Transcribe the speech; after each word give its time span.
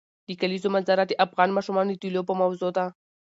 د 0.27 0.29
کلیزو 0.41 0.69
منظره 0.75 1.03
د 1.07 1.11
افغان 1.25 1.49
ماشومانو 1.57 1.91
د 2.01 2.03
لوبو 2.15 2.33
موضوع 2.41 2.71
ده. 2.77 2.85